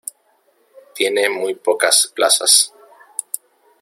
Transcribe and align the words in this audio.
Tiene 0.95 1.29
muy 1.29 1.53
pocas 1.53 2.11
plazas. 2.15 2.73